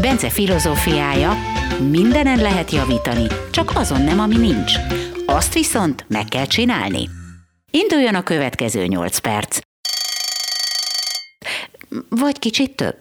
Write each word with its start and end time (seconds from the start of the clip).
Bence 0.00 0.30
filozófiája, 0.30 1.32
mindenen 1.90 2.40
lehet 2.40 2.70
javítani, 2.70 3.26
csak 3.52 3.70
azon 3.74 4.02
nem, 4.02 4.20
ami 4.20 4.36
nincs. 4.36 4.72
Azt 5.26 5.54
viszont 5.54 6.04
meg 6.08 6.24
kell 6.24 6.46
csinálni. 6.46 7.08
Induljon 7.70 8.14
a 8.14 8.22
következő 8.22 8.84
8 8.84 9.18
perc. 9.18 9.58
Vagy 12.08 12.38
kicsit 12.38 12.76
több. 12.76 12.98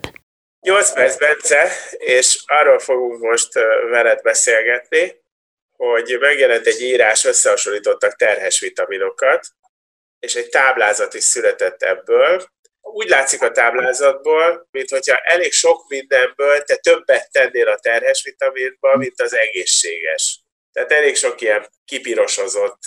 8 0.60 0.94
perc, 0.94 1.18
Bence, 1.18 1.72
és 1.98 2.44
arról 2.46 2.80
fogunk 2.80 3.22
most 3.22 3.54
veled 3.90 4.22
beszélgetni, 4.22 5.16
hogy 5.78 6.18
megjelent 6.20 6.66
egy 6.66 6.82
írás, 6.82 7.26
összehasonlítottak 7.26 8.16
terhes 8.16 8.60
vitaminokat, 8.60 9.48
és 10.20 10.36
egy 10.36 10.50
táblázat 10.50 11.14
is 11.14 11.24
született 11.24 11.82
ebből. 11.84 12.44
Úgy 12.94 13.08
látszik 13.08 13.42
a 13.42 13.52
táblázatból, 13.52 14.68
mint 14.72 14.90
hogyha 14.90 15.18
elég 15.18 15.52
sok 15.52 15.88
mindenből 15.88 16.64
te 16.64 16.76
többet 16.76 17.32
tennél 17.32 17.68
a 17.68 17.80
terhes 17.80 18.24
vitaminba, 18.24 18.98
mint 18.98 19.22
az 19.22 19.36
egészséges. 19.36 20.40
Tehát 20.72 20.92
elég 20.92 21.16
sok 21.16 21.42
ilyen 21.42 21.68
kipirosozott 21.86 22.80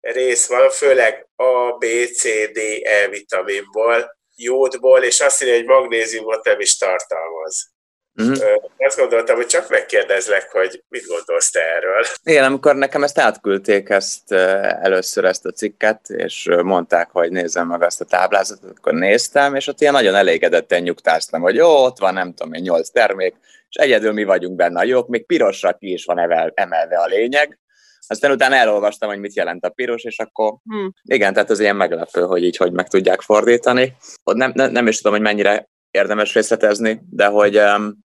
rész 0.00 0.46
van, 0.46 0.70
főleg 0.70 1.28
A, 1.36 1.72
B, 1.72 1.84
C, 2.14 2.22
D, 2.52 2.58
E 2.82 3.08
vitaminból, 3.08 4.18
jódból, 4.36 5.02
és 5.02 5.20
azt 5.20 5.40
mondja, 5.40 5.58
hogy 5.58 5.68
magnéziumot 5.68 6.44
nem 6.44 6.60
is 6.60 6.76
tartalmaz. 6.76 7.73
Uh-huh. 8.16 8.38
Azt 8.76 8.98
gondoltam, 8.98 9.36
hogy 9.36 9.46
csak 9.46 9.68
megkérdezlek, 9.68 10.50
hogy 10.50 10.84
mit 10.88 11.06
gondolsz 11.06 11.50
te 11.50 11.60
erről. 11.60 12.04
Igen, 12.22 12.44
amikor 12.44 12.76
nekem 12.76 13.02
ezt 13.02 13.18
átküldték 13.18 13.88
ezt 13.88 14.32
először 14.32 15.24
ezt 15.24 15.46
a 15.46 15.50
cikket, 15.50 16.08
és 16.08 16.48
mondták, 16.62 17.10
hogy 17.10 17.30
nézzem 17.30 17.66
meg 17.66 17.82
ezt 17.82 18.00
a 18.00 18.04
táblázatot, 18.04 18.78
akkor 18.78 18.92
néztem, 18.92 19.54
és 19.54 19.66
ott 19.66 19.80
ilyen 19.80 19.92
nagyon 19.92 20.14
elégedetten 20.14 20.82
nyugtáztam, 20.82 21.40
hogy 21.40 21.54
jó, 21.54 21.84
ott 21.84 21.98
van 21.98 22.14
nem 22.14 22.34
tudom 22.34 22.52
én, 22.52 22.62
nyolc 22.62 22.90
termék, 22.90 23.34
és 23.68 23.76
egyedül 23.76 24.12
mi 24.12 24.24
vagyunk 24.24 24.56
benne 24.56 24.80
a 24.80 24.84
jók, 24.84 25.08
még 25.08 25.26
pirosra 25.26 25.72
ki 25.72 25.92
is 25.92 26.04
van 26.04 26.18
emelve 26.54 26.96
a 26.96 27.06
lényeg, 27.06 27.58
aztán 28.06 28.30
utána 28.30 28.54
elolvastam, 28.54 29.08
hogy 29.08 29.18
mit 29.18 29.34
jelent 29.34 29.64
a 29.64 29.68
piros, 29.68 30.02
és 30.02 30.18
akkor 30.18 30.54
hm, 30.64 30.86
igen, 31.02 31.32
tehát 31.32 31.50
ez 31.50 31.60
ilyen 31.60 31.76
meglepő, 31.76 32.20
hogy 32.22 32.44
így 32.44 32.56
hogy 32.56 32.72
meg 32.72 32.88
tudják 32.88 33.20
fordítani. 33.20 33.96
Ott 34.24 34.36
nem, 34.36 34.52
nem, 34.54 34.70
nem 34.70 34.86
is 34.86 34.96
tudom, 34.96 35.12
hogy 35.12 35.22
mennyire 35.22 35.68
érdemes 35.90 36.34
részletezni, 36.34 37.00
de 37.10 37.26
hogy 37.26 37.58
um, 37.58 38.03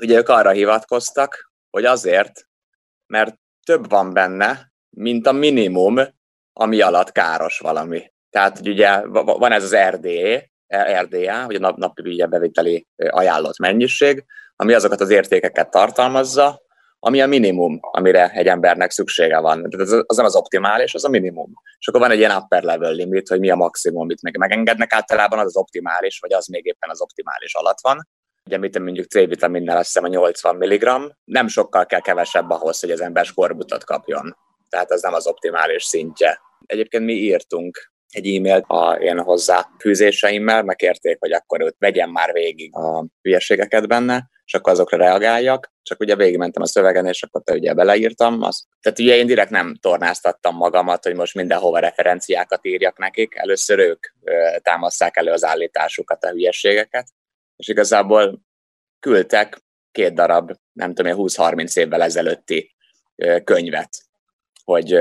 ugye 0.00 0.16
ők 0.16 0.28
arra 0.28 0.50
hivatkoztak, 0.50 1.52
hogy 1.70 1.84
azért, 1.84 2.48
mert 3.06 3.38
több 3.66 3.88
van 3.88 4.12
benne, 4.12 4.72
mint 4.90 5.26
a 5.26 5.32
minimum, 5.32 5.98
ami 6.52 6.80
alatt 6.80 7.12
káros 7.12 7.58
valami. 7.58 8.12
Tehát, 8.30 8.58
hogy 8.58 8.68
ugye 8.68 9.06
van 9.06 9.52
ez 9.52 9.62
az 9.62 9.76
RDE, 9.76 10.50
RDA, 11.00 11.44
hogy 11.44 11.54
a 11.54 11.58
nap, 11.58 11.76
napi 11.76 12.02
ugye 12.02 12.26
beviteli 12.26 12.86
ajánlott 12.96 13.58
mennyiség, 13.58 14.24
ami 14.56 14.72
azokat 14.72 15.00
az 15.00 15.10
értékeket 15.10 15.70
tartalmazza, 15.70 16.62
ami 16.98 17.20
a 17.20 17.26
minimum, 17.26 17.78
amire 17.80 18.30
egy 18.30 18.46
embernek 18.46 18.90
szüksége 18.90 19.38
van. 19.38 19.70
Tehát 19.70 19.86
az, 19.86 20.04
az 20.06 20.16
nem 20.16 20.24
az 20.24 20.36
optimális, 20.36 20.94
az 20.94 21.04
a 21.04 21.08
minimum. 21.08 21.52
És 21.78 21.88
akkor 21.88 22.00
van 22.00 22.10
egy 22.10 22.18
ilyen 22.18 22.36
upper 22.36 22.62
level 22.62 22.92
limit, 22.92 23.28
hogy 23.28 23.40
mi 23.40 23.50
a 23.50 23.56
maximum, 23.56 24.00
amit 24.00 24.22
meg 24.22 24.36
megengednek 24.36 24.92
általában, 24.92 25.38
az 25.38 25.44
az 25.44 25.56
optimális, 25.56 26.18
vagy 26.18 26.32
az 26.32 26.46
még 26.46 26.66
éppen 26.66 26.90
az 26.90 27.00
optimális 27.00 27.54
alatt 27.54 27.80
van. 27.82 28.08
Ugye 28.46 28.58
mit 28.58 28.78
mondjuk 28.78 29.06
C-vitaminnel 29.06 29.76
azt 29.76 29.86
hiszem 29.86 30.04
a 30.04 30.08
80 30.08 30.56
mg, 30.56 31.14
nem 31.24 31.48
sokkal 31.48 31.86
kell 31.86 32.00
kevesebb 32.00 32.50
ahhoz, 32.50 32.80
hogy 32.80 32.90
az 32.90 33.00
ember 33.00 33.24
skorbutot 33.24 33.84
kapjon. 33.84 34.36
Tehát 34.68 34.90
az 34.90 35.02
nem 35.02 35.14
az 35.14 35.26
optimális 35.26 35.84
szintje. 35.84 36.40
Egyébként 36.66 37.04
mi 37.04 37.12
írtunk 37.12 37.92
egy 38.08 38.36
e-mailt 38.36 38.64
a 38.66 38.92
én 39.00 39.20
hozzá 39.20 39.68
fűzéseimmel, 39.78 40.62
megkérték, 40.62 41.16
hogy 41.20 41.32
akkor 41.32 41.60
őt 41.60 41.76
vegyen 41.78 42.08
már 42.08 42.32
végig 42.32 42.76
a 42.76 43.06
hülyeségeket 43.22 43.88
benne, 43.88 44.30
és 44.44 44.54
akkor 44.54 44.72
azokra 44.72 44.96
reagáljak. 44.96 45.72
Csak 45.82 46.00
ugye 46.00 46.16
végigmentem 46.16 46.62
a 46.62 46.66
szövegen, 46.66 47.06
és 47.06 47.22
akkor 47.22 47.42
ugye 47.56 47.74
beleírtam. 47.74 48.42
Azt. 48.42 48.64
Tehát 48.80 48.98
ugye 48.98 49.16
én 49.16 49.26
direkt 49.26 49.50
nem 49.50 49.76
tornáztattam 49.80 50.56
magamat, 50.56 51.04
hogy 51.04 51.14
most 51.14 51.34
mindenhova 51.34 51.78
referenciákat 51.78 52.66
írjak 52.66 52.98
nekik. 52.98 53.34
Először 53.34 53.78
ők 53.78 54.06
támaszták 54.62 55.16
elő 55.16 55.30
az 55.30 55.44
állításukat, 55.44 56.24
a 56.24 56.30
hülyeségeket, 56.30 57.08
és 57.56 57.68
igazából 57.68 58.40
küldtek 59.00 59.62
két 59.92 60.14
darab, 60.14 60.52
nem 60.72 60.94
tudom, 60.94 61.12
20-30 61.16 61.78
évvel 61.78 62.02
ezelőtti 62.02 62.74
könyvet, 63.44 63.88
hogy 64.64 64.92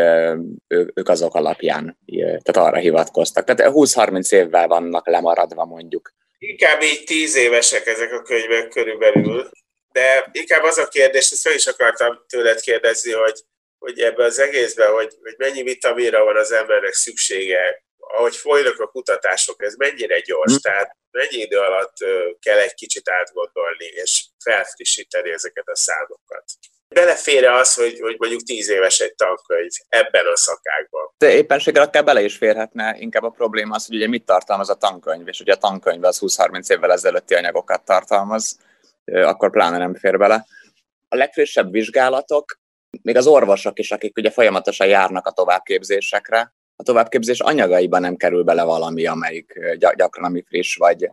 ők 0.68 1.10
azok 1.10 1.36
alapján, 1.36 2.00
tehát 2.16 2.70
arra 2.70 2.78
hivatkoztak. 2.78 3.44
Tehát 3.44 3.74
20-30 3.76 4.34
évvel 4.34 4.68
vannak 4.68 5.08
lemaradva 5.08 5.66
mondjuk. 5.66 6.14
Inkább 6.38 6.82
így 6.82 7.04
10 7.04 7.36
évesek 7.36 7.86
ezek 7.86 8.14
a 8.14 8.22
könyvek 8.22 8.68
körülbelül, 8.68 9.50
de 9.92 10.30
inkább 10.32 10.64
az 10.64 10.78
a 10.78 10.88
kérdés, 10.88 11.32
ezt 11.32 11.42
fel 11.42 11.54
is 11.54 11.68
akartam 11.68 12.26
tőled 12.28 12.60
kérdezni, 12.60 13.12
hogy, 13.12 13.40
hogy 13.78 14.00
ebben 14.00 14.26
az 14.26 14.40
egészben, 14.40 14.92
hogy, 14.92 15.14
hogy 15.22 15.36
mennyi 15.38 15.64
vitaminra 15.64 16.24
van 16.24 16.38
az 16.38 16.52
embernek 16.52 16.94
szüksége, 16.94 17.84
ahogy 18.14 18.36
folynak 18.36 18.80
a 18.80 18.88
kutatások, 18.88 19.64
ez 19.64 19.76
mennyire 19.76 20.20
gyors, 20.20 20.52
hmm. 20.52 20.62
tehát 20.62 20.98
mennyi 21.12 21.42
idő 21.42 21.58
alatt 21.58 21.98
kell 22.40 22.58
egy 22.58 22.74
kicsit 22.74 23.10
átgondolni 23.10 23.86
és 23.86 24.26
felfrissíteni 24.44 25.32
ezeket 25.32 25.68
a 25.68 25.76
számokat 25.76 26.44
belefér 26.94 27.46
az, 27.46 27.74
hogy, 27.74 28.00
hogy 28.00 28.16
mondjuk 28.20 28.42
tíz 28.42 28.70
éves 28.70 29.00
egy 29.00 29.16
tankönyv 29.16 29.72
ebben 29.90 30.26
a 30.26 30.36
szakákban? 30.36 31.14
De 31.18 31.32
éppenséggel 31.32 31.84
akár 31.84 32.04
bele 32.04 32.22
is 32.22 32.38
férhetne, 32.38 32.96
inkább 33.00 33.24
a 33.24 33.30
probléma 33.30 33.76
az, 33.76 33.86
hogy 33.86 33.96
ugye 33.96 34.08
mit 34.08 34.26
tartalmaz 34.26 34.70
a 34.70 34.76
tankönyv, 34.76 35.28
és 35.28 35.40
ugye 35.40 35.54
a 35.54 35.58
tankönyv 35.58 36.04
az 36.04 36.20
20-30 36.22 36.72
évvel 36.72 36.92
ezelőtti 36.92 37.34
anyagokat 37.34 37.86
tartalmaz, 37.86 38.58
akkor 39.06 39.50
pláne 39.50 39.78
nem 39.78 39.96
fér 39.96 40.18
bele. 40.18 40.46
A 41.08 41.16
legfrissebb 41.16 41.72
vizsgálatok, 41.72 42.60
még 43.02 43.16
az 43.16 43.28
orvosok 43.28 43.80
is, 43.80 43.92
akik 43.92 44.18
ugye 44.18 44.32
folyamatosan 44.32 44.88
járnak 44.88 45.28
a 45.28 45.32
továbbképzésekre, 45.32 46.54
a 46.76 46.84
továbbképzés 46.84 47.40
anyagaiban 47.40 48.02
nem 48.02 48.16
kerül 48.16 48.44
bele 48.44 48.64
valami, 48.64 49.06
amelyik 49.06 49.60
gyakran 49.78 50.26
ami 50.26 50.44
friss, 50.48 50.76
vagy 50.76 51.10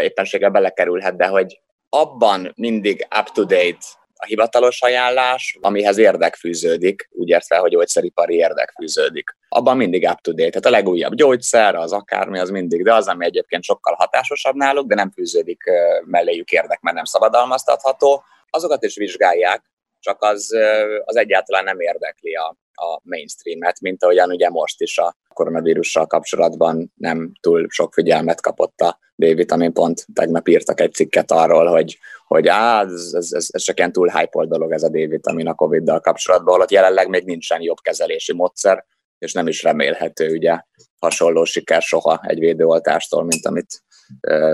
éppenséggel 0.00 0.50
belekerülhet, 0.50 1.16
de 1.16 1.26
hogy 1.26 1.60
abban 1.88 2.52
mindig 2.56 3.06
up-to-date 3.18 3.86
a 4.22 4.24
hivatalos 4.24 4.82
ajánlás, 4.82 5.58
amihez 5.60 5.98
érdek 5.98 6.34
fűződik, 6.34 7.08
úgy 7.12 7.28
értve, 7.28 7.56
hogy 7.56 7.70
gyógyszeripari 7.70 8.34
érdek 8.34 8.72
fűződik. 8.78 9.36
Abban 9.48 9.76
mindig 9.76 10.08
up 10.10 10.20
to 10.20 10.32
date. 10.32 10.48
Tehát 10.48 10.66
a 10.66 10.70
legújabb 10.70 11.14
gyógyszer, 11.14 11.74
az 11.74 11.92
akármi, 11.92 12.38
az 12.38 12.50
mindig, 12.50 12.82
de 12.82 12.94
az, 12.94 13.08
ami 13.08 13.24
egyébként 13.24 13.62
sokkal 13.62 13.94
hatásosabb 13.94 14.54
náluk, 14.54 14.86
de 14.86 14.94
nem 14.94 15.10
fűződik 15.10 15.62
melléjük 16.04 16.50
érdek, 16.50 16.80
mert 16.80 16.96
nem 16.96 17.04
szabadalmaztatható, 17.04 18.24
azokat 18.50 18.84
is 18.84 18.96
vizsgálják, 18.96 19.71
csak 20.02 20.22
az, 20.22 20.56
az 21.04 21.16
egyáltalán 21.16 21.64
nem 21.64 21.80
érdekli 21.80 22.34
a, 22.34 22.56
a 22.74 23.00
mainstreamet, 23.02 23.80
mint 23.80 24.02
ahogyan 24.02 24.30
ugye 24.30 24.48
most 24.48 24.80
is 24.80 24.98
a 24.98 25.16
koronavírussal 25.34 26.06
kapcsolatban 26.06 26.92
nem 26.96 27.32
túl 27.40 27.66
sok 27.68 27.92
figyelmet 27.92 28.40
kapott 28.40 28.80
a 28.80 28.98
D-vitamin, 29.14 29.72
pont 29.72 30.06
tegnap 30.14 30.48
írtak 30.48 30.80
egy 30.80 30.92
cikket 30.92 31.30
arról, 31.30 31.66
hogy, 31.66 31.98
hogy 32.26 32.48
á, 32.48 32.84
ez, 32.84 33.10
ez, 33.12 33.32
ez, 33.32 33.46
ez 33.50 33.62
csak 33.62 33.78
ilyen 33.78 33.92
túl 33.92 34.08
hype 34.08 34.46
dolog 34.46 34.72
ez 34.72 34.82
a 34.82 34.88
D-vitamin 34.88 35.46
a 35.46 35.54
Covid-dal 35.54 36.00
kapcsolatban, 36.00 36.54
holott 36.54 36.70
jelenleg 36.70 37.08
még 37.08 37.24
nincsen 37.24 37.60
jobb 37.62 37.80
kezelési 37.82 38.32
módszer, 38.32 38.84
és 39.18 39.32
nem 39.32 39.46
is 39.46 39.62
remélhető 39.62 40.32
ugye 40.32 40.60
hasonló 40.98 41.44
siker 41.44 41.82
soha 41.82 42.20
egy 42.26 42.38
védőoltástól, 42.38 43.24
mint 43.24 43.46
amit 43.46 43.82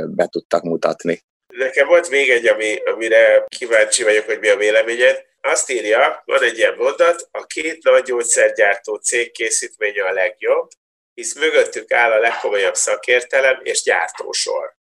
be 0.06 0.26
tudtak 0.26 0.62
mutatni. 0.62 1.22
Nekem 1.56 1.87
volt 1.87 2.11
még 2.11 2.31
egy, 2.31 2.46
ami, 2.46 2.76
amire 2.94 3.44
kíváncsi 3.58 4.02
vagyok, 4.02 4.25
hogy 4.25 4.38
mi 4.38 4.49
a 4.49 4.56
véleményed. 4.56 5.26
Azt 5.48 5.70
írja, 5.70 6.22
van 6.24 6.42
egy 6.42 6.58
ilyen 6.58 6.74
mondat, 6.76 7.28
a 7.30 7.46
két 7.46 7.82
nagy 7.82 8.02
gyógyszergyártó 8.02 8.96
cég 8.96 9.30
készítménye 9.30 10.04
a 10.04 10.12
legjobb, 10.12 10.68
hisz 11.14 11.34
mögöttük 11.34 11.92
áll 11.92 12.12
a 12.12 12.18
legkomolyabb 12.18 12.74
szakértelem 12.74 13.60
és 13.62 13.82
gyártósor. 13.82 14.76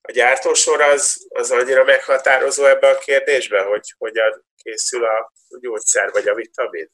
A 0.00 0.10
gyártósor 0.12 0.80
az, 0.80 1.26
az 1.28 1.50
annyira 1.50 1.84
meghatározó 1.84 2.64
ebben 2.64 2.94
a 2.94 2.98
kérdésben, 2.98 3.66
hogy 3.66 3.94
hogyan 3.98 4.46
készül 4.62 5.04
a 5.04 5.32
gyógyszer 5.60 6.10
vagy 6.10 6.28
a 6.28 6.34
vitamin? 6.34 6.90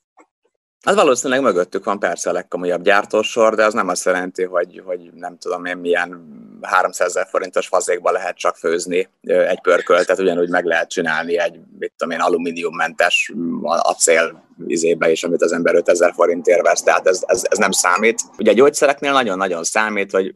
Hát 0.82 0.94
valószínűleg 0.94 1.42
mögöttük 1.42 1.84
van 1.84 1.98
persze 1.98 2.30
a 2.30 2.32
legkomolyabb 2.32 2.82
gyártósor, 2.82 3.54
de 3.54 3.64
az 3.64 3.74
nem 3.74 3.88
azt 3.88 4.04
jelenti, 4.04 4.42
hogy, 4.42 4.82
hogy 4.84 5.10
nem 5.14 5.38
tudom 5.38 5.64
én 5.64 5.76
milyen 5.76 6.24
300 6.60 7.08
ezer 7.08 7.26
forintos 7.30 7.66
fazékba 7.66 8.10
lehet 8.10 8.36
csak 8.36 8.56
főzni 8.56 9.08
egy 9.22 9.60
pörköltet, 9.60 10.18
ugyanúgy 10.18 10.48
meg 10.48 10.64
lehet 10.64 10.88
csinálni 10.90 11.38
egy, 11.38 11.60
mit 11.78 11.92
tudom 11.96 12.14
én, 12.14 12.20
alumíniummentes 12.20 13.32
acél 13.62 14.44
izébe 14.66 15.10
is, 15.10 15.24
amit 15.24 15.42
az 15.42 15.52
ember 15.52 15.74
5000 15.74 16.12
forintért 16.14 16.62
vesz, 16.62 16.82
tehát 16.82 17.06
ez, 17.06 17.22
ez, 17.26 17.42
ez 17.50 17.58
nem 17.58 17.70
számít. 17.70 18.20
Ugye 18.38 18.50
a 18.50 18.54
gyógyszereknél 18.54 19.12
nagyon-nagyon 19.12 19.64
számít, 19.64 20.10
hogy 20.10 20.32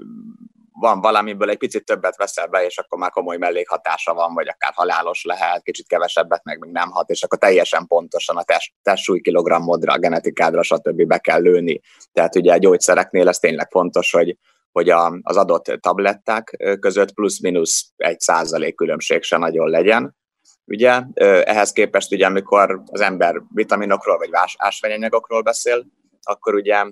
van 0.78 1.00
valamiből 1.00 1.50
egy 1.50 1.58
picit 1.58 1.84
többet 1.84 2.17
veszel 2.17 2.46
be, 2.46 2.64
és 2.64 2.78
akkor 2.78 2.99
már 2.99 3.11
komoly 3.11 3.37
mellékhatása 3.37 4.14
van, 4.14 4.34
vagy 4.34 4.49
akár 4.49 4.73
halálos 4.75 5.25
lehet, 5.25 5.62
kicsit 5.62 5.87
kevesebbet 5.87 6.44
meg 6.44 6.58
még 6.58 6.70
nem 6.70 6.90
hat, 6.90 7.11
és 7.11 7.23
akkor 7.23 7.38
teljesen 7.38 7.87
pontosan 7.87 8.37
a 8.37 8.43
test, 8.43 8.73
testsúly 8.82 9.20
kilogrammodra, 9.20 9.93
a 9.93 9.99
genetikádra, 9.99 10.62
stb. 10.62 11.02
be 11.02 11.19
kell 11.19 11.40
lőni. 11.40 11.81
Tehát 12.12 12.37
ugye 12.37 12.52
a 12.52 12.58
gyógyszereknél 12.58 13.28
ez 13.28 13.38
tényleg 13.38 13.70
fontos, 13.70 14.12
hogy, 14.12 14.37
hogy 14.73 14.90
a, 14.90 15.19
az 15.23 15.37
adott 15.37 15.64
tabletták 15.81 16.56
között 16.81 17.12
plusz-minusz 17.12 17.93
egy 17.96 18.20
százalék 18.20 18.75
különbség 18.75 19.22
se 19.22 19.37
nagyon 19.37 19.69
legyen. 19.69 20.17
Ugye, 20.64 21.02
ehhez 21.44 21.72
képest 21.72 22.12
ugye, 22.12 22.26
amikor 22.26 22.82
az 22.87 23.00
ember 23.00 23.43
vitaminokról 23.55 24.19
vagy 24.19 24.31
ásványanyagokról 24.56 25.43
beszél, 25.43 25.87
akkor 26.22 26.55
ugye 26.55 26.84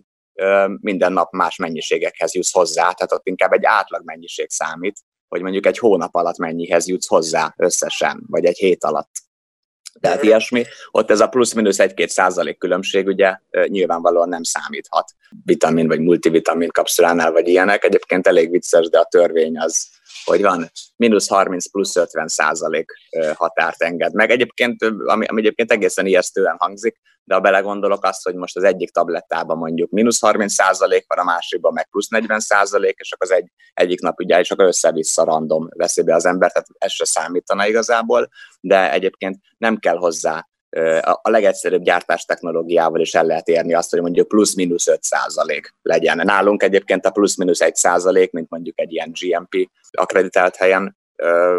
minden 0.80 1.12
nap 1.12 1.32
más 1.32 1.56
mennyiségekhez 1.56 2.34
jutsz 2.34 2.52
hozzá, 2.52 2.82
tehát 2.82 3.12
ott 3.12 3.26
inkább 3.26 3.52
egy 3.52 3.64
átlag 3.64 4.04
mennyiség 4.04 4.50
számít, 4.50 4.98
hogy 5.28 5.42
mondjuk 5.42 5.66
egy 5.66 5.78
hónap 5.78 6.14
alatt 6.14 6.38
mennyihez 6.38 6.86
jutsz 6.86 7.06
hozzá 7.06 7.54
összesen, 7.56 8.24
vagy 8.26 8.44
egy 8.44 8.56
hét 8.56 8.84
alatt. 8.84 9.10
Tehát 10.00 10.22
ilyesmi, 10.22 10.64
ott 10.90 11.10
ez 11.10 11.20
a 11.20 11.28
plusz-minusz 11.28 11.76
1-2 11.80 12.06
százalék 12.06 12.58
különbség 12.58 13.06
ugye 13.06 13.38
nyilvánvalóan 13.66 14.28
nem 14.28 14.42
számíthat 14.42 15.12
vitamin 15.44 15.86
vagy 15.86 16.00
multivitamin 16.00 16.68
kapszulánál 16.68 17.32
vagy 17.32 17.48
ilyenek. 17.48 17.84
Egyébként 17.84 18.26
elég 18.26 18.50
vicces, 18.50 18.88
de 18.88 18.98
a 18.98 19.04
törvény 19.04 19.58
az, 19.58 19.88
hogy 20.24 20.42
van 20.42 20.70
mínusz 20.96 21.28
30 21.28 21.70
plusz 21.70 21.96
50 21.96 22.28
százalék 22.28 22.92
határt 23.34 23.82
enged 23.82 24.14
meg. 24.14 24.30
Egyébként, 24.30 24.82
ami, 24.82 25.26
ami 25.26 25.40
egyébként 25.40 25.72
egészen 25.72 26.06
ijesztően 26.06 26.56
hangzik, 26.58 27.00
de 27.24 27.34
ha 27.34 27.40
belegondolok 27.40 28.04
azt, 28.04 28.24
hogy 28.24 28.34
most 28.34 28.56
az 28.56 28.62
egyik 28.62 28.90
tablettában 28.90 29.56
mondjuk 29.56 29.90
mínusz 29.90 30.20
30 30.20 30.52
százalék 30.52 31.04
van, 31.08 31.18
a 31.18 31.24
másikban 31.24 31.72
meg 31.72 31.88
plusz 31.90 32.08
40 32.08 32.40
százalék, 32.40 32.96
és 32.98 33.12
akkor 33.12 33.26
az 33.30 33.36
egy, 33.36 33.50
egyik 33.74 34.00
nap 34.00 34.20
ugye 34.20 34.42
csak 34.42 34.60
össze-vissza 34.60 35.24
random 35.24 35.68
veszi 35.70 36.02
be 36.02 36.14
az 36.14 36.26
ember, 36.26 36.52
tehát 36.52 36.68
ez 36.78 36.92
se 36.92 37.04
számítana 37.04 37.66
igazából, 37.66 38.28
de 38.60 38.92
egyébként 38.92 39.38
nem 39.58 39.76
kell 39.76 39.96
hozzá 39.96 40.48
a 41.22 41.30
legegyszerűbb 41.30 41.82
gyártás 41.82 42.24
technológiával 42.24 43.00
is 43.00 43.14
el 43.14 43.24
lehet 43.24 43.48
érni 43.48 43.74
azt, 43.74 43.90
hogy 43.90 44.00
mondjuk 44.00 44.28
plusz-minusz 44.28 44.86
5 44.86 45.02
százalék 45.02 45.74
legyen. 45.82 46.20
Nálunk 46.24 46.62
egyébként 46.62 47.06
a 47.06 47.10
plusz-minusz 47.10 47.60
1 47.60 47.74
százalék, 47.74 48.32
mint 48.32 48.50
mondjuk 48.50 48.80
egy 48.80 48.92
ilyen 48.92 49.12
GMP 49.20 49.70
akreditált 49.90 50.56
helyen, 50.56 50.96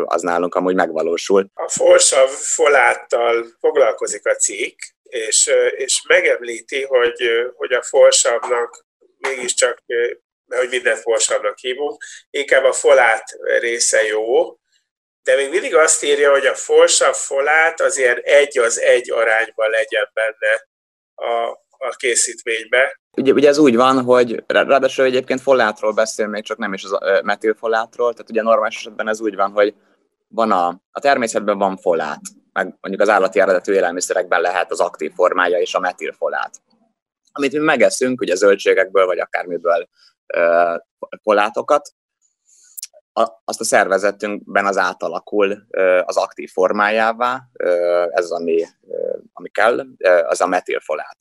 az 0.05 0.21
nálunk 0.21 0.55
amúgy 0.55 0.75
megvalósul. 0.75 1.49
A 1.53 1.69
forsav 1.69 2.29
foláttal 2.29 3.45
foglalkozik 3.59 4.27
a 4.27 4.33
cikk, 4.33 4.79
és, 5.09 5.51
és 5.75 6.01
megemlíti, 6.07 6.83
hogy, 6.83 7.29
hogy 7.55 7.73
a 7.73 7.81
forsavnak 7.81 8.85
mégiscsak, 9.17 9.83
mert 10.45 10.61
hogy 10.61 10.69
minden 10.69 10.95
forsavnak 10.95 11.57
hívunk, 11.57 12.03
inkább 12.29 12.63
a 12.63 12.73
folát 12.73 13.23
része 13.59 14.03
jó, 14.03 14.57
de 15.23 15.35
még 15.35 15.49
mindig 15.49 15.75
azt 15.75 16.03
írja, 16.03 16.31
hogy 16.31 16.45
a 16.45 16.55
forsav 16.55 17.15
folát 17.15 17.81
az 17.81 17.97
ilyen 17.97 18.19
egy 18.23 18.57
az 18.57 18.79
egy 18.79 19.11
arányban 19.11 19.69
legyen 19.69 20.09
benne 20.13 20.67
a, 21.15 21.49
a 21.87 21.95
készítménybe. 21.97 22.99
Ugye, 23.17 23.31
ugye 23.31 23.47
ez 23.47 23.57
úgy 23.57 23.75
van, 23.75 24.03
hogy 24.03 24.43
ráadásul 24.47 25.05
egyébként 25.05 25.41
folátról 25.41 25.93
beszél, 25.93 26.27
még 26.27 26.43
csak 26.43 26.57
nem 26.57 26.73
is 26.73 26.83
az 26.83 26.97
metilfolátról, 27.23 28.13
tehát 28.13 28.29
ugye 28.29 28.41
normális 28.41 28.75
esetben 28.75 29.07
ez 29.07 29.21
úgy 29.21 29.35
van, 29.35 29.51
hogy 29.51 29.73
van 30.27 30.51
a, 30.51 30.67
a 30.91 30.99
természetben 30.99 31.57
van 31.57 31.77
folát, 31.77 32.21
meg 32.55 32.77
mondjuk 32.81 33.01
az 33.01 33.09
állati 33.09 33.39
eredetű 33.39 33.73
élelmiszerekben 33.73 34.41
lehet 34.41 34.71
az 34.71 34.79
aktív 34.79 35.13
formája 35.13 35.59
és 35.59 35.75
a 35.75 35.79
metilfolát. 35.79 36.61
Amit 37.31 37.51
mi 37.51 37.59
megeszünk, 37.59 38.21
ugye 38.21 38.35
zöldségekből 38.35 39.05
vagy 39.05 39.19
akármiből 39.19 39.89
ö, 40.33 40.75
folátokat, 41.21 41.93
azt 43.45 43.59
a 43.59 43.63
szervezetünkben 43.63 44.65
az 44.65 44.77
átalakul 44.77 45.67
az 46.05 46.17
aktív 46.17 46.51
formájává, 46.51 47.41
ez 48.09 48.23
az, 48.23 48.31
ami, 48.31 48.65
ami 49.33 49.49
kell, 49.49 49.85
az 50.27 50.41
a 50.41 50.47
metilfolát. 50.47 51.17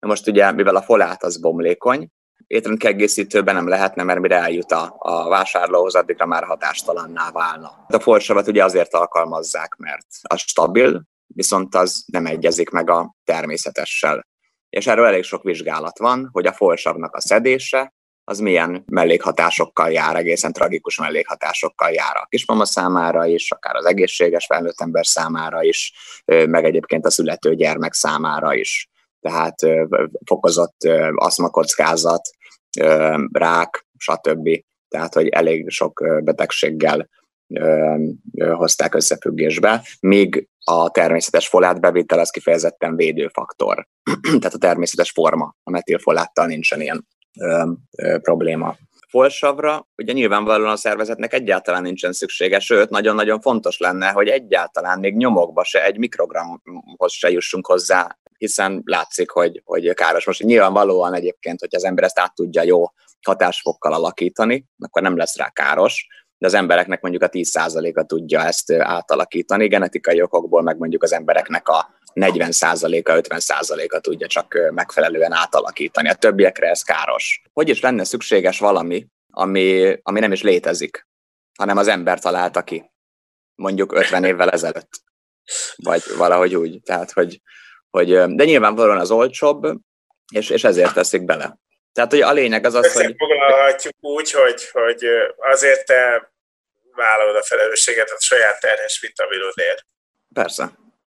Most 0.00 0.26
ugye, 0.26 0.52
mivel 0.52 0.76
a 0.76 0.82
folát 0.82 1.22
az 1.22 1.40
bomlékony, 1.40 2.08
étrendkiegészítőben 2.50 3.54
nem 3.54 3.68
lehetne, 3.68 4.02
mert 4.02 4.20
mire 4.20 4.36
eljut 4.36 4.72
a, 4.72 4.94
a 4.98 5.28
vásárlóhoz, 5.28 5.94
addigra 5.94 6.26
már 6.26 6.44
hatástalanná 6.44 7.30
válna. 7.30 7.84
A 7.88 8.00
folsavat 8.00 8.48
ugye 8.48 8.64
azért 8.64 8.94
alkalmazzák, 8.94 9.74
mert 9.76 10.06
az 10.22 10.40
stabil, 10.40 11.02
viszont 11.26 11.74
az 11.74 12.04
nem 12.06 12.26
egyezik 12.26 12.70
meg 12.70 12.90
a 12.90 13.14
természetessel. 13.24 14.26
És 14.68 14.86
erről 14.86 15.06
elég 15.06 15.22
sok 15.22 15.42
vizsgálat 15.42 15.98
van, 15.98 16.28
hogy 16.32 16.46
a 16.46 16.52
folsavnak 16.52 17.14
a 17.14 17.20
szedése, 17.20 17.94
az 18.24 18.38
milyen 18.38 18.84
mellékhatásokkal 18.86 19.90
jár, 19.90 20.16
egészen 20.16 20.52
tragikus 20.52 20.98
mellékhatásokkal 20.98 21.90
jár 21.90 22.16
a 22.16 22.26
kismama 22.28 22.64
számára 22.64 23.26
is, 23.26 23.50
akár 23.50 23.76
az 23.76 23.84
egészséges 23.84 24.46
felnőtt 24.46 24.80
ember 24.80 25.06
számára 25.06 25.62
is, 25.62 25.92
meg 26.24 26.64
egyébként 26.64 27.06
a 27.06 27.10
születő 27.10 27.54
gyermek 27.54 27.92
számára 27.92 28.54
is. 28.54 28.88
Tehát 29.20 29.54
fokozott 30.24 30.76
aszmakockázat, 31.14 32.30
rák, 33.32 33.86
stb. 33.96 34.64
Tehát, 34.88 35.14
hogy 35.14 35.28
elég 35.28 35.70
sok 35.70 36.02
betegséggel 36.24 37.08
hozták 38.36 38.94
összefüggésbe, 38.94 39.82
míg 40.00 40.48
a 40.64 40.90
természetes 40.90 41.48
folát 41.48 41.80
bevétel 41.80 42.18
az 42.18 42.30
kifejezetten 42.30 42.96
védőfaktor. 42.96 43.86
Tehát 44.40 44.54
a 44.54 44.58
természetes 44.58 45.10
forma, 45.10 45.54
a 45.62 45.70
metilfoláttal 45.70 46.46
nincsen 46.46 46.80
ilyen 46.80 47.06
ö, 47.40 47.70
ö, 47.96 48.18
probléma. 48.18 48.76
Folsavra 49.08 49.88
ugye 49.96 50.12
nyilvánvalóan 50.12 50.70
a 50.70 50.76
szervezetnek 50.76 51.32
egyáltalán 51.32 51.82
nincsen 51.82 52.12
szüksége, 52.12 52.58
sőt, 52.58 52.90
nagyon-nagyon 52.90 53.40
fontos 53.40 53.78
lenne, 53.78 54.08
hogy 54.10 54.28
egyáltalán 54.28 54.98
még 54.98 55.16
nyomokba 55.16 55.64
se, 55.64 55.84
egy 55.84 55.98
mikrogramhoz 55.98 57.12
se 57.12 57.30
jussunk 57.30 57.66
hozzá, 57.66 58.18
hiszen 58.40 58.82
látszik, 58.84 59.30
hogy, 59.30 59.62
hogy 59.64 59.94
káros. 59.94 60.26
Most 60.26 60.42
nyilvánvalóan 60.42 61.14
egyébként, 61.14 61.60
hogy 61.60 61.74
az 61.74 61.84
ember 61.84 62.04
ezt 62.04 62.18
át 62.18 62.34
tudja 62.34 62.62
jó 62.62 62.84
hatásfokkal 63.22 63.92
alakítani, 63.92 64.66
akkor 64.78 65.02
nem 65.02 65.16
lesz 65.16 65.36
rá 65.36 65.48
káros, 65.48 66.06
de 66.38 66.46
az 66.46 66.54
embereknek 66.54 67.00
mondjuk 67.00 67.22
a 67.22 67.28
10%-a 67.28 68.02
tudja 68.02 68.44
ezt 68.44 68.72
átalakítani, 68.72 69.68
genetikai 69.68 70.22
okokból 70.22 70.62
meg 70.62 70.78
mondjuk 70.78 71.02
az 71.02 71.12
embereknek 71.12 71.68
a 71.68 71.94
40%-a, 72.14 73.12
50%-a 73.12 74.00
tudja 74.00 74.26
csak 74.26 74.70
megfelelően 74.70 75.32
átalakítani. 75.32 76.08
A 76.08 76.14
többiekre 76.14 76.68
ez 76.68 76.82
káros. 76.82 77.42
Hogy 77.52 77.68
is 77.68 77.80
lenne 77.80 78.04
szükséges 78.04 78.58
valami, 78.58 79.06
ami, 79.30 79.96
ami 80.02 80.20
nem 80.20 80.32
is 80.32 80.42
létezik, 80.42 81.06
hanem 81.58 81.76
az 81.76 81.88
ember 81.88 82.18
találta 82.18 82.62
ki, 82.62 82.90
mondjuk 83.54 83.92
50 83.92 84.24
évvel 84.24 84.50
ezelőtt, 84.50 85.02
vagy 85.76 86.02
valahogy 86.16 86.54
úgy. 86.54 86.82
Tehát, 86.82 87.10
hogy, 87.12 87.40
hogy 87.90 88.08
de 88.08 88.44
nyilvánvalóan 88.44 88.98
az 88.98 89.10
olcsóbb, 89.10 89.66
és, 90.32 90.50
és 90.50 90.64
ezért 90.64 90.94
teszik 90.94 91.24
bele. 91.24 91.58
Tehát, 91.92 92.10
hogy 92.10 92.20
a 92.20 92.32
lényeg 92.32 92.64
az 92.64 92.74
az, 92.74 92.92
hogy... 92.92 93.14
Foglalhatjuk 93.18 93.94
úgy, 94.00 94.30
hogy, 94.30 94.70
hogy 94.70 95.06
azért 95.36 95.86
te 95.86 96.32
vállalod 96.94 97.36
a 97.36 97.42
felelősséget 97.42 98.10
a 98.10 98.16
saját 98.18 98.60
terhes 98.60 99.00
vitaminodért. 99.00 99.86
Persze. 100.34 100.78